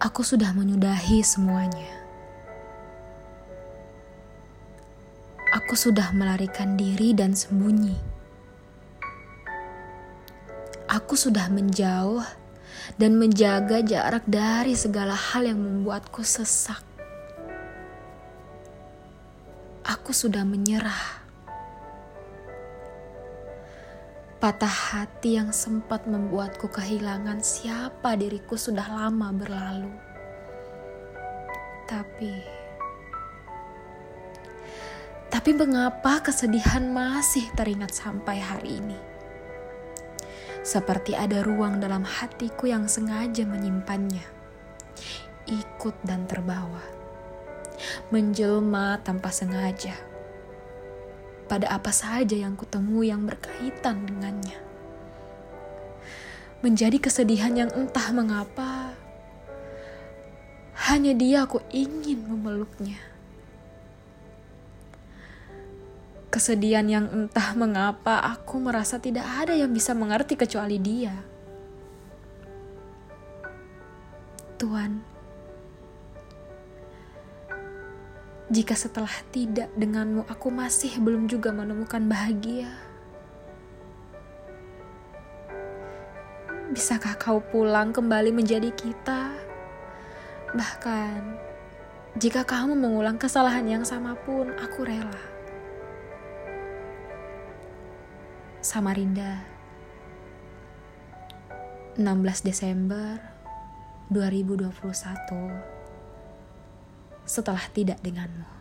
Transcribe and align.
Aku 0.00 0.24
sudah 0.24 0.56
menyudahi 0.56 1.20
semuanya. 1.20 1.92
Aku 5.52 5.76
sudah 5.76 6.08
melarikan 6.16 6.72
diri 6.72 7.12
dan 7.12 7.36
sembunyi. 7.36 8.00
Aku 10.88 11.20
sudah 11.20 11.52
menjauh 11.52 12.24
dan 12.96 13.20
menjaga 13.20 13.84
jarak 13.84 14.24
dari 14.24 14.72
segala 14.72 15.12
hal 15.12 15.44
yang 15.44 15.60
membuatku 15.60 16.24
sesak. 16.24 16.80
Aku 19.84 20.16
sudah 20.16 20.48
menyerah. 20.48 21.19
Patah 24.40 24.72
hati 24.72 25.36
yang 25.36 25.52
sempat 25.52 26.08
membuatku 26.08 26.72
kehilangan 26.72 27.44
siapa 27.44 28.16
diriku 28.16 28.56
sudah 28.56 28.88
lama 28.88 29.36
berlalu. 29.36 29.92
Tapi, 31.84 32.40
tapi 35.28 35.50
mengapa 35.52 36.24
kesedihan 36.24 36.88
masih 36.88 37.52
teringat 37.52 37.92
sampai 37.92 38.40
hari 38.40 38.80
ini? 38.80 38.96
Seperti 40.64 41.12
ada 41.12 41.44
ruang 41.44 41.76
dalam 41.76 42.08
hatiku 42.08 42.64
yang 42.64 42.88
sengaja 42.88 43.44
menyimpannya, 43.44 44.24
ikut 45.52 46.00
dan 46.08 46.24
terbawa, 46.24 46.80
menjelma 48.08 49.04
tanpa 49.04 49.28
sengaja 49.28 50.09
pada 51.50 51.66
apa 51.66 51.90
saja 51.90 52.38
yang 52.38 52.54
kutemu 52.54 53.02
yang 53.02 53.26
berkaitan 53.26 54.06
dengannya. 54.06 54.54
Menjadi 56.62 57.02
kesedihan 57.02 57.50
yang 57.58 57.70
entah 57.74 58.14
mengapa, 58.14 58.94
hanya 60.86 61.10
dia 61.10 61.42
aku 61.42 61.58
ingin 61.74 62.22
memeluknya. 62.30 63.02
Kesedihan 66.30 66.86
yang 66.86 67.10
entah 67.10 67.58
mengapa 67.58 68.22
aku 68.22 68.62
merasa 68.62 69.02
tidak 69.02 69.26
ada 69.26 69.50
yang 69.50 69.74
bisa 69.74 69.90
mengerti 69.90 70.38
kecuali 70.38 70.78
dia. 70.78 71.18
Tuhan, 74.54 75.02
Jika 78.50 78.74
setelah 78.74 79.14
tidak 79.30 79.70
denganmu 79.78 80.26
aku 80.26 80.50
masih 80.50 80.98
belum 80.98 81.30
juga 81.30 81.54
menemukan 81.54 82.02
bahagia, 82.10 82.66
bisakah 86.74 87.14
kau 87.14 87.38
pulang 87.38 87.94
kembali 87.94 88.34
menjadi 88.34 88.74
kita? 88.74 89.30
Bahkan 90.50 91.18
jika 92.18 92.42
kamu 92.42 92.74
mengulang 92.74 93.22
kesalahan 93.22 93.70
yang 93.70 93.86
sama 93.86 94.18
pun, 94.18 94.50
aku 94.58 94.82
rela. 94.82 95.22
Samarinda 98.58 99.46
16 101.94 102.02
Desember 102.42 103.14
2021 104.10 105.79
setelah 107.30 107.62
tidak 107.70 108.02
denganmu. 108.02 108.59